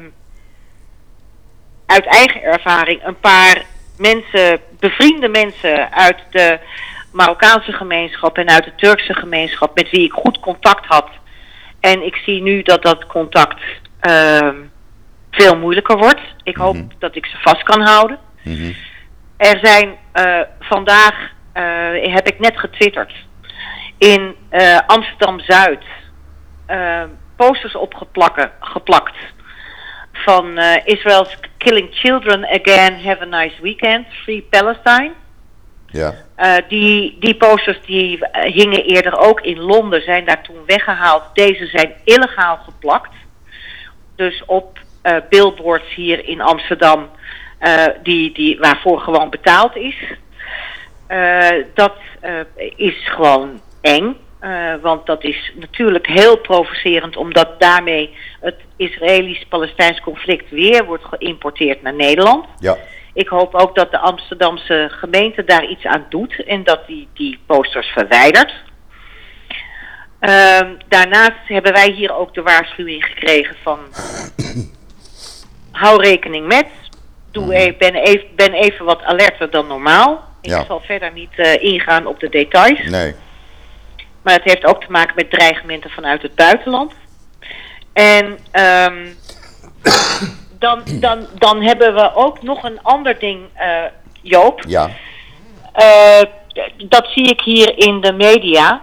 [1.86, 3.66] uit eigen ervaring, een paar
[3.98, 6.60] mensen, bevriende mensen uit de
[7.12, 11.10] Marokkaanse gemeenschap en uit de Turkse gemeenschap met wie ik goed contact had.
[11.80, 13.62] En ik zie nu dat dat contact
[14.00, 14.56] ehm,
[15.32, 16.22] veel moeilijker wordt.
[16.44, 16.86] Ik hoop Mhm.
[17.00, 18.20] dat ik ze vast kan houden.
[18.44, 18.72] Mhm.
[19.38, 23.14] Er zijn eh, vandaag, eh, heb ik net getwitterd,
[23.98, 25.84] in eh, Amsterdam Zuid
[27.36, 29.16] posters opgeplakt geplakt
[30.24, 35.12] van eh Israel's Killing Children Again, Have a Nice Weekend, Free Palestine.
[35.94, 36.14] Ja.
[36.38, 41.24] Uh, die, die posters die uh, hingen eerder ook in Londen, zijn daar toen weggehaald.
[41.34, 43.14] Deze zijn illegaal geplakt.
[44.16, 47.10] Dus op uh, billboards hier in Amsterdam,
[48.04, 49.96] die, die, waarvoor gewoon betaald is.
[51.74, 51.94] dat
[52.76, 54.16] is gewoon eng.
[54.82, 61.94] Want dat is natuurlijk heel provocerend, omdat daarmee het Israëlisch-Palestijns conflict weer wordt geïmporteerd naar
[61.94, 62.46] Nederland.
[62.60, 62.78] Ja.
[63.14, 67.40] Ik hoop ook dat de Amsterdamse gemeente daar iets aan doet en dat die, die
[67.46, 68.54] posters verwijdert.
[70.22, 73.80] Uh, daarnaast hebben wij hier ook de waarschuwing gekregen van
[75.72, 76.68] hou rekening met.
[77.32, 80.24] Doe even, ben, even, ben even wat alerter dan normaal.
[80.42, 80.66] Ik Ja.
[80.66, 82.90] zal verder niet eh, ingaan op de details.
[82.90, 83.14] Nee.
[84.24, 86.94] Maar het heeft ook te maken met dreigementen vanuit het buitenland.
[87.94, 89.06] En ehm,
[90.60, 93.84] dan, dan, dan hebben we ook nog een ander ding, eh,
[94.22, 94.64] Joop.
[94.68, 94.90] Ja.
[95.74, 96.22] Eh,
[96.88, 98.82] dat zie ik hier in de media.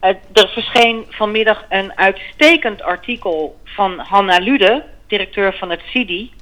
[0.00, 6.32] Eh, er verscheen vanmiddag een uitstekend artikel van Hanna Lude, directeur van het CIDI,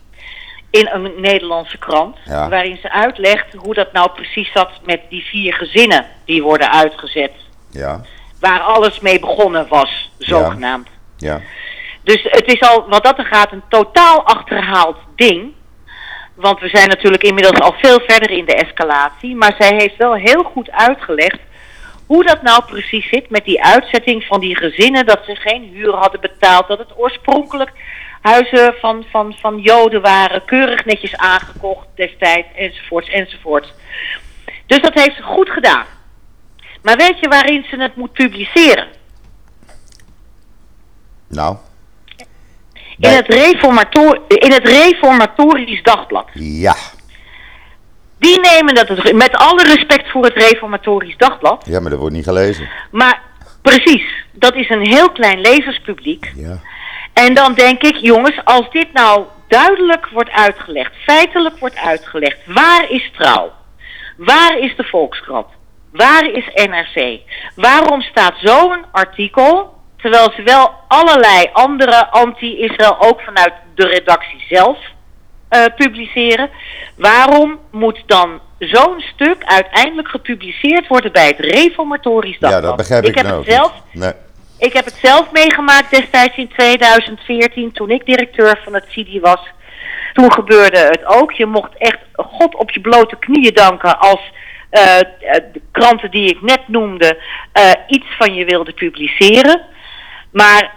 [0.70, 2.16] in een Nederlandse krant.
[2.24, 2.48] Ja.
[2.48, 7.32] Waarin ze uitlegt hoe dat nou precies zat met die vier gezinnen die worden uitgezet.
[7.70, 8.00] Ja.
[8.42, 10.88] Waar alles mee begonnen was, zogenaamd.
[11.16, 11.40] Ja.
[12.02, 15.52] Dus het is al, wat dat er gaat, een totaal achterhaald ding.
[16.34, 19.36] Want we zijn natuurlijk inmiddels al veel verder in de escalatie.
[19.36, 21.38] Maar zij heeft wel heel goed uitgelegd
[22.06, 25.06] hoe dat nou precies zit met die uitzetting van die gezinnen.
[25.06, 26.68] Dat ze geen huur hadden betaald.
[26.68, 27.72] Dat het oorspronkelijk
[28.20, 30.44] huizen van, van, van Joden waren.
[30.44, 32.48] Keurig netjes aangekocht destijds.
[32.56, 33.72] Enzovoorts, enzovoorts.
[34.66, 35.84] Dus dat heeft ze goed gedaan.
[36.82, 38.88] Maar weet je waarin ze het moet publiceren?
[41.28, 41.56] Nou.
[42.98, 46.28] In het, reformator in het Reformatorisch Dagblad.
[46.32, 46.76] Ja.
[48.18, 51.64] Die nemen dat, het, met alle respect voor het Reformatorisch Dagblad.
[51.66, 52.68] Ja, maar dat wordt niet gelezen.
[52.90, 53.22] Maar
[53.62, 56.32] precies, dat is een heel klein lezerspubliek.
[56.36, 56.58] Ja.
[57.12, 62.90] En dan denk ik, jongens, als dit nou duidelijk wordt uitgelegd, feitelijk wordt uitgelegd, waar
[62.90, 63.52] is trouw?
[64.16, 65.46] Waar is de Volkskrant?
[65.92, 67.20] Waar is NRC?
[67.56, 74.78] Waarom staat zo'n artikel, terwijl ze wel allerlei andere anti-Israël ook vanuit de redactie zelf
[75.50, 76.50] uh, publiceren.
[76.96, 82.62] Waarom moet dan zo'n stuk uiteindelijk gepubliceerd worden bij het Reformatorisch Dagblad?
[82.62, 83.72] Ja, dat begrijp ik, ik heb nou het ook zelf.
[83.92, 84.12] Nee.
[84.58, 89.40] Ik heb het zelf meegemaakt destijds in 2014 toen ik directeur van het CIDI was.
[90.12, 91.32] Toen gebeurde het ook.
[91.32, 94.20] Je mocht echt God op je blote knieën danken als
[94.72, 97.18] de kranten die ik net noemde
[97.58, 99.60] uh, iets van je wilden publiceren.
[100.30, 100.72] Maar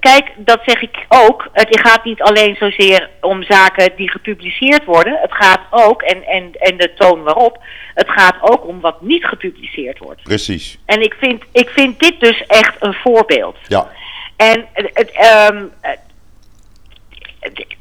[0.00, 1.48] kijk, dat zeg ik ook.
[1.52, 5.18] Het gaat niet alleen zozeer om zaken die gepubliceerd worden.
[5.20, 7.62] Het gaat ook, en, en, en de toon waarop,
[7.94, 10.22] het gaat ook om wat niet gepubliceerd wordt.
[10.22, 10.78] Precies.
[10.86, 13.56] En ik vind, ik vind dit dus echt een voorbeeld.
[13.68, 13.88] Ja.
[14.36, 15.10] En het, het,
[15.52, 15.72] um,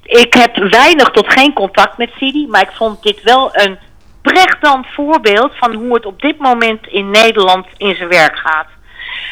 [0.03, 3.77] ik heb weinig tot geen contact met Sidi, maar ik vond dit wel een
[4.21, 8.67] prechtend voorbeeld van hoe het op dit moment in Nederland in zijn werk gaat.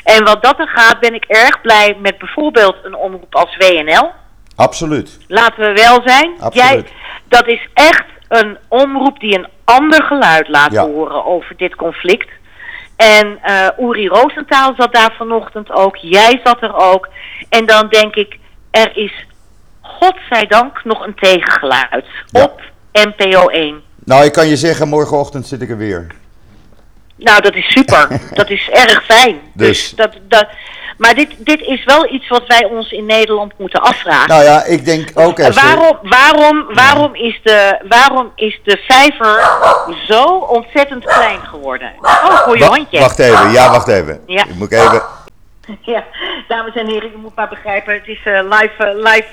[0.04, 4.12] En wat dat er gaat, ben ik erg blij met bijvoorbeeld een omroep als WNL.
[4.56, 5.17] Absoluut.
[5.28, 6.32] Laten we wel zijn.
[6.39, 6.54] Absoluut.
[6.54, 6.84] Jij,
[7.28, 10.84] dat is echt een omroep die een ander geluid laat Ja.
[10.84, 12.30] horen over dit conflict.
[12.95, 15.95] En uh, Uri Roosentaal zat daar vanochtend ook.
[15.95, 17.08] Jij zat er ook.
[17.50, 18.38] En dan denk ik,
[18.71, 19.26] er is
[19.82, 22.43] godzijdank nog een tegengeluid Ja.
[22.43, 23.84] op NPO 1.
[24.08, 26.08] Nou, ik kan je zeggen, morgenochtend zit ik er weer.
[27.15, 28.08] Nou, dat is super.
[28.39, 29.39] dat is erg fijn.
[29.54, 30.48] Dus- dat, dat,
[30.98, 34.28] maar dit, dit is wel iets wat wij ons in Nederland moeten afvragen.
[34.30, 35.63] Nou ja, ik denk ook Esther.
[35.63, 39.50] waarom, waarom, waarom, is de, waarom is de vijver
[40.08, 41.91] zo ontzettend klein geworden?
[42.02, 43.00] Oh, voor je Wa- hondje.
[43.00, 44.22] Wacht even, ja, wacht even.
[44.28, 44.43] Ja.
[44.46, 45.02] Ik moet even.
[45.82, 46.04] Ja,
[46.48, 49.28] dames en heren, je moet maar begrijpen, het is eh, live, eh, live,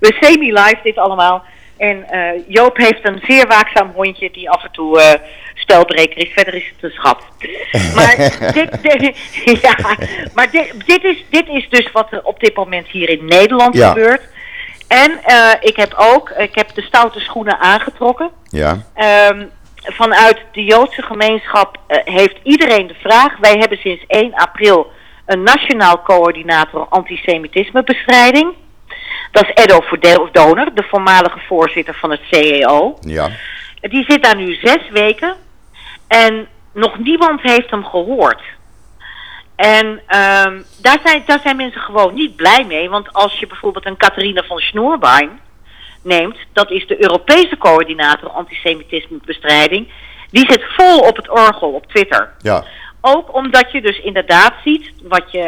[0.00, 1.44] eh, semi-live dit allemaal.
[1.76, 5.20] En eh, Joop heeft een zeer waakzaam hondje die af en toe eh,
[5.54, 6.32] spelbreker is.
[6.32, 7.22] Verder is het een schat.
[7.96, 8.16] Maar,
[8.52, 9.16] dit, dit-
[9.62, 9.76] ja,
[10.34, 13.74] maar dit, dit, is, dit is dus wat er op dit moment hier in Nederland
[13.74, 13.88] Ja.
[13.88, 14.22] gebeurt.
[14.88, 18.30] En eh, ik heb ook, ik heb de stoute schoenen aangetrokken.
[18.50, 19.44] Ja, Ehm,
[19.82, 23.36] vanuit de Joodse gemeenschap heeft iedereen de vraag.
[23.38, 24.90] Wij hebben sinds 1 april
[25.26, 28.52] een nationaal coördinator antisemitismebestrijding.
[29.30, 29.84] Dat is Edo
[30.32, 32.98] Donor, de voormalige voorzitter van het CEO.
[33.00, 33.30] ja.
[33.80, 35.36] Die zit daar nu zes weken
[36.08, 38.40] en nog niemand heeft hem gehoord.
[39.56, 42.88] En ehm, daar, zijn, daar zijn mensen gewoon niet blij mee.
[42.88, 45.40] Want als je bijvoorbeeld een Catharina van Snoerbein
[46.02, 49.92] neemt, dat is de Europese coördinator antisemitismebestrijding.
[50.30, 52.32] Die zit vol op het orgel op Twitter.
[52.38, 52.64] Ja.
[53.00, 55.40] Ook omdat je dus inderdaad ziet wat je,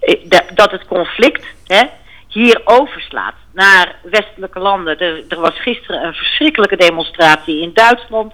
[0.00, 1.82] eh, dat het conflict hè,
[2.38, 4.98] hier overslaat naar westelijke landen.
[4.98, 8.32] Er, er, was gisteren een verschrikkelijke demonstratie in Duitsland.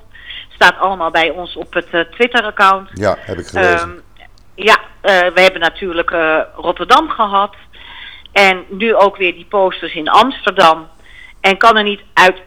[0.49, 2.91] Staat allemaal bij ons op het uh, Twitter-account.
[2.93, 3.89] Ja, heb ik gelezen.
[3.89, 4.03] Um,
[4.55, 7.55] ja, uh, we hebben natuurlijk uh, Rotterdam gehad.
[8.33, 10.89] En nu ook weer die posters in Amsterdam.
[11.41, 12.43] En kan er niet uit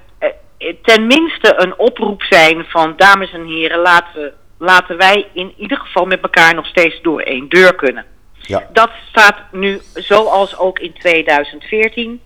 [0.82, 6.22] tenminste een oproep zijn van dames en heren, laten, laten wij in ieder geval met
[6.22, 8.06] elkaar nog steeds door één deur kunnen.
[8.48, 8.68] Ja.
[8.74, 12.22] Dat staat nu zoals ook in 2014.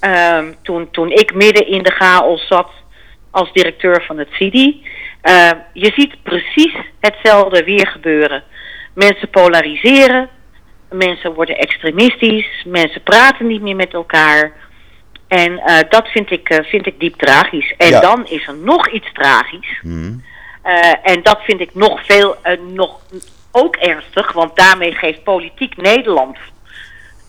[0.00, 2.70] Um, toen, toen ik midden in de chaos zat
[3.30, 4.86] als directeur van het CIDI.
[5.22, 8.42] Uh, je ziet precies hetzelfde weer gebeuren.
[8.94, 10.28] Mensen polariseren,
[10.90, 14.52] mensen worden extremistisch, mensen praten niet meer met elkaar.
[15.28, 17.74] En uh, dat vind ik, uh, vind ik diep tragisch.
[17.76, 18.00] En Ja.
[18.00, 19.80] dan is er nog iets tragisch.
[19.82, 20.14] Mhm.
[20.66, 22.36] Uh, en dat vind ik nog veel,
[22.68, 23.00] nog
[23.52, 26.38] ook ernstig, want daarmee geeft politiek Nederland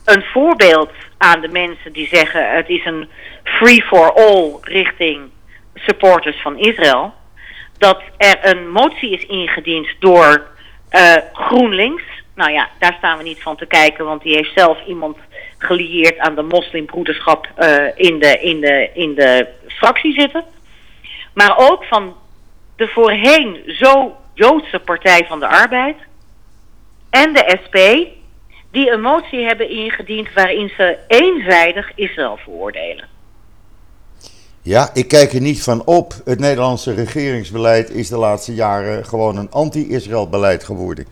[0.05, 3.09] een voorbeeld aan de mensen die zeggen het is een
[3.43, 5.29] free for all richting
[5.75, 7.13] supporters van Israël.
[7.77, 10.47] Dat er een motie is ingediend door
[10.91, 12.03] uh, GroenLinks.
[12.36, 15.17] Nou ja, daar staan we niet van te kijken, want die heeft zelf iemand
[15.57, 20.43] gelieerd aan de moslimbroederschap uh, in, de, in, de, in de fractie zitten.
[21.33, 22.15] Maar ook van
[22.75, 25.95] de voorheen zo Joodse Partij van de Arbeid
[27.21, 27.78] en de SP,
[28.71, 33.08] die een motie hebben ingediend waarin ze eenzijdig Israël veroordelen.
[34.62, 36.13] Ja, ik kijk er niet van op.
[36.26, 41.06] Het Nederlandse regeringsbeleid is de laatste jaren gewoon een anti-Israël beleid geworden.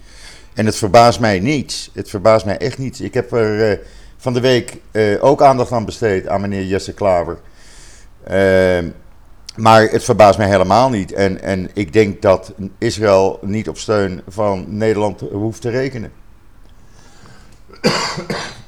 [0.54, 1.90] En het verbaast mij niets.
[1.94, 3.02] Het verbaast mij echt niets.
[3.02, 3.78] Ik heb er uh,
[4.18, 7.40] van de week uh, ook aandacht aan besteed aan meneer Jesse Klaver.
[8.32, 8.78] Uh,
[9.56, 11.14] maar het verbaast mij helemaal niet.
[11.14, 16.12] En, en ik denk dat Israël niet op steun van Nederland hoeft te rekenen.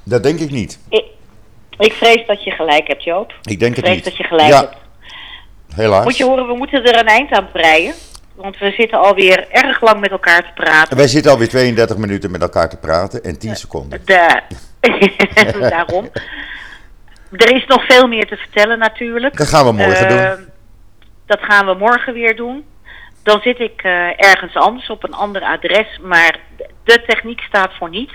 [0.03, 0.79] dat denk ik niet.
[0.89, 1.05] Ik,
[1.77, 3.33] ik, vrees dat je gelijk hebt, Joop.
[3.43, 4.03] Ik denk ik het vrees niet.
[4.03, 4.59] dat je gelijk ja.
[4.59, 4.75] hebt.
[5.75, 6.03] Helaas.
[6.03, 7.93] Moet je horen, we moeten er een eind aan breien.
[8.35, 10.97] Want we zitten alweer erg lang met elkaar te praten.
[10.97, 14.01] Wij zitten alweer 32 minuten met elkaar te praten en 10 seconden.
[14.05, 14.41] De,
[15.69, 16.09] daarom.
[17.31, 19.37] Er is nog veel meer te vertellen natuurlijk.
[19.37, 20.51] Dat gaan we morgen uh, doen.
[21.25, 22.65] Dat gaan we morgen weer doen.
[23.23, 23.91] Dan zit ik uh,
[24.29, 26.39] ergens anders op een ander adres, maar
[26.83, 28.13] de techniek staat voor niets.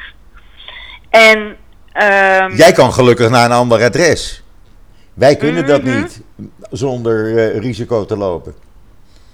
[1.11, 1.57] En,
[1.95, 4.43] uh, Jij kan gelukkig naar een ander adres.
[5.15, 5.73] Wij kunnen Mhm.
[5.73, 6.01] mm -hmm.
[6.01, 6.23] dat niet
[6.71, 8.55] zonder uh, risico te lopen.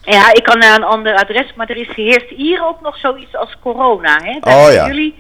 [0.01, 3.37] Ja, ik kan naar een ander adres, maar er is heerst hier ook nog zoiets
[3.37, 4.19] als corona.
[4.23, 4.39] Hè?
[4.41, 4.87] Daar oh, hebben ja.
[4.87, 5.15] jullie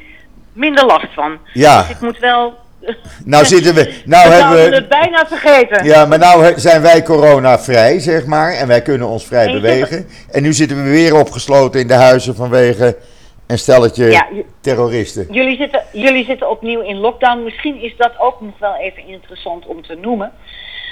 [0.52, 1.38] minder last van.
[1.52, 1.80] Ja.
[1.80, 2.62] Dus ik moet wel.
[3.24, 4.02] Nou zitten we.
[4.04, 5.84] Nou we hebben we het bijna vergeten.
[5.84, 8.52] Ja, maar nou zijn wij corona-vrij, zeg maar.
[8.52, 10.06] En wij kunnen ons vrij bewegen.
[10.30, 12.96] En nu zitten we weer opgesloten in de huizen vanwege
[13.46, 14.26] een stelletje Ja,
[14.60, 15.26] terroristen.
[15.30, 17.42] Jullie zitten, jullie zitten opnieuw in lockdown.
[17.42, 20.32] Misschien is dat ook nog wel even interessant om te noemen.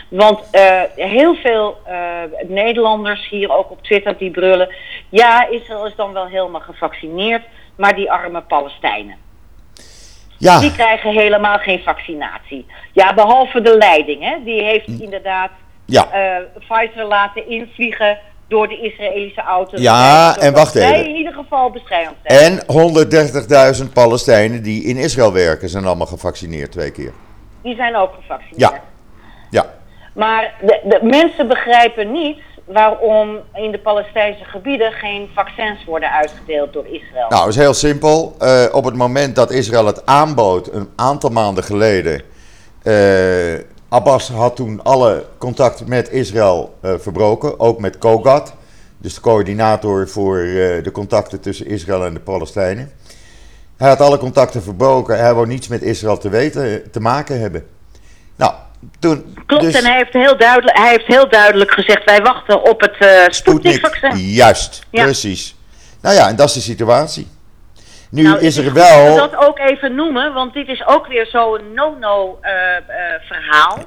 [0.09, 1.97] Want eh, heel veel eh,
[2.49, 4.75] Nederlanders hier ook op Twitter die brullen...
[5.09, 7.43] ja, Israël is dan wel helemaal gevaccineerd,
[7.77, 9.17] maar die arme Palestijnen...
[10.43, 12.67] Ja, die krijgen helemaal geen vaccinatie.
[12.93, 14.37] Ja, behalve de leiding, hè.
[14.45, 15.51] Die heeft inderdaad
[15.85, 16.09] ja.
[16.13, 19.79] eh, Pfizer laten invliegen door de Israëlische auto.
[19.81, 21.07] Ja, en wacht even.
[21.09, 22.17] in ieder geval beschermd.
[22.23, 22.63] En
[23.87, 27.13] 130.000 Palestijnen die in Israël werken zijn allemaal gevaccineerd twee keer.
[27.63, 28.73] Die zijn ook gevaccineerd.
[28.73, 28.81] Ja.
[29.51, 29.67] Ja,
[30.15, 36.73] Maar de, de mensen begrijpen niet waarom in de Palestijnse gebieden geen vaccins worden uitgedeeld
[36.73, 37.29] door Israël.
[37.29, 38.35] nou is heel simpel.
[38.39, 42.23] Eh, op het moment dat Israël het aanbood, een aantal maanden geleden.
[42.83, 48.55] eh, Abbas had toen alle contact met Israël eh, verbroken, ook met COGAT.
[48.99, 50.37] Dus de coördinator voor
[50.83, 52.93] de contacten tussen Israël en de Palestijnen.
[53.77, 55.19] Hij had alle contacten verbroken.
[55.19, 57.67] Hij wou niets met Israël te weten, te maken hebben.
[58.37, 58.53] Nou,
[58.99, 59.37] toen.
[59.47, 62.81] Klopt, dus- en hij heeft, heel duidelijk, hij heeft heel duidelijk gezegd: wij wachten op
[62.81, 64.17] het eh Sputnik-vaccin.
[64.17, 65.03] Juist, Ja.
[65.03, 65.57] precies.
[66.01, 67.27] Nou ja, en dat is de situatie.
[68.11, 69.15] Nu Nou, is er wel.
[69.15, 72.83] we dat ook even noemen, want dit is ook weer zo'n no-no eh, eh,
[73.29, 73.79] verhaal.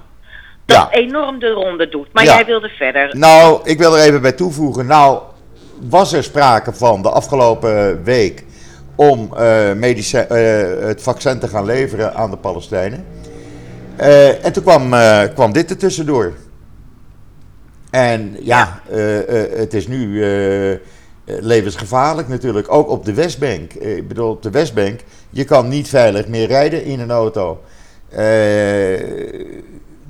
[0.66, 0.88] Dat Ja.
[0.92, 2.08] enorm de ronde doet.
[2.14, 2.34] Maar Ja.
[2.36, 3.10] jij wilde verder.
[3.18, 4.86] Nou, ik wil er even bij toevoegen.
[4.86, 5.20] Nou,
[5.82, 8.44] was er sprake van de afgelopen week
[8.96, 9.30] om
[9.76, 13.06] medici- eh, het vaccin te gaan leveren aan de Palestijnen.
[13.98, 16.34] Eh, en toen kwam, eh, kwam dit er tussendoor.
[17.90, 20.24] En ja, eh, het is nu
[21.26, 22.72] levensgevaarlijk natuurlijk.
[22.72, 23.74] Ook op de Westbank.
[23.74, 27.62] Ik bedoel, op de Westbank, je kan niet veilig meer rijden in een auto.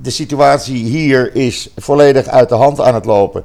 [0.02, 3.44] De situatie hier is volledig uit de hand aan het lopen.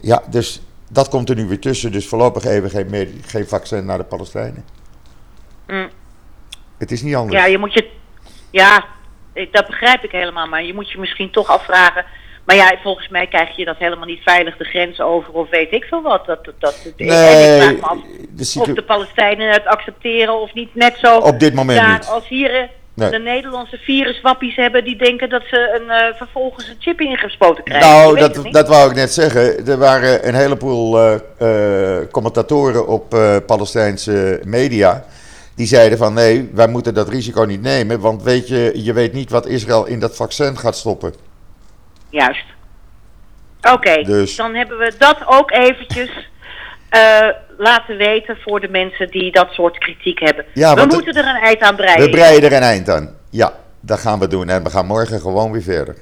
[0.00, 1.92] Ja, dus dat komt er nu weer tussen.
[1.92, 4.64] Dus voorlopig even geen, medi- geen vaccin naar de Palestijnen.
[5.66, 5.88] Mm.
[6.78, 7.40] Het is niet anders.
[7.40, 7.90] Ja, je moet je.
[8.50, 8.84] Ja,
[9.50, 10.46] dat begrijp ik helemaal.
[10.46, 12.04] Maar je moet je misschien toch afvragen.
[12.44, 15.72] Maar ja, volgens mij krijg je dat helemaal niet veilig de grens over of weet
[15.72, 16.26] ik veel wat.
[16.26, 17.98] Dat, dat, dat, en ik nee, vraag me af
[18.30, 20.74] de of de Palestijnen het accepteren of niet.
[20.74, 22.06] Net zo op dit moment daar niet.
[22.06, 22.62] als hier eh,
[22.94, 23.10] Nee.
[23.10, 27.88] de Nederlandse viruswappies hebben die denken dat ze een, eh, vervolgens een chip ingespoten krijgen.
[27.90, 29.66] Nou, dat, dat wou ik net zeggen.
[29.66, 33.08] Er waren een heleboel eh, commentatoren op
[33.46, 35.04] Palestijnse media.
[35.54, 38.00] Die zeiden van nee, wij moeten dat risico niet nemen.
[38.00, 41.14] Want weet je, je weet niet wat Israël in dat vaccin gaat stoppen.
[42.10, 42.44] Juist.
[43.72, 46.10] Oké, Dus- dan hebben we dat ook eventjes
[46.88, 47.28] eh,
[47.58, 50.44] laten weten voor de mensen die dat soort kritiek hebben.
[50.54, 52.04] Ja, we moeten er een eind aan breiden.
[52.04, 53.16] We breiden er een eind aan.
[53.30, 54.48] Ja, dat gaan we doen.
[54.48, 55.96] En we gaan morgen gewoon weer verder.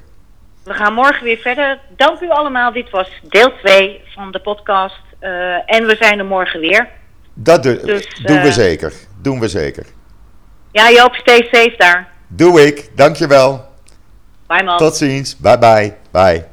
[0.63, 1.79] We gaan morgen weer verder.
[1.95, 2.71] Dank u allemaal.
[2.71, 4.99] Dit was deel 2 van de podcast.
[5.19, 5.29] Eh,
[5.75, 6.89] en we zijn er morgen weer.
[7.33, 8.93] Dat do- Dus, doen we eh, zeker.
[9.21, 9.85] Doen we zeker.
[10.71, 12.09] Ja, Joop, stay safe daar.
[12.27, 12.89] Doe ik.
[12.95, 13.65] Dankjewel.
[14.47, 14.77] Bye man.
[14.77, 15.37] Tot ziens.
[15.37, 15.93] Bye bye.
[16.11, 16.45] Bye.